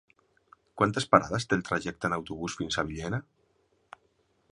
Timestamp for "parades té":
1.11-1.59